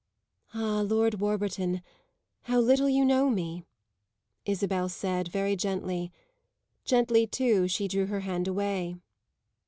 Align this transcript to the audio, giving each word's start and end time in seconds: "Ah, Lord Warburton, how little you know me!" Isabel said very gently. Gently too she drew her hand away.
"Ah, 0.55 0.79
Lord 0.81 1.19
Warburton, 1.19 1.83
how 2.45 2.59
little 2.59 2.89
you 2.89 3.05
know 3.05 3.29
me!" 3.29 3.65
Isabel 4.45 4.89
said 4.89 5.27
very 5.27 5.55
gently. 5.55 6.11
Gently 6.85 7.27
too 7.27 7.67
she 7.67 7.87
drew 7.87 8.07
her 8.07 8.21
hand 8.21 8.47
away. 8.47 8.95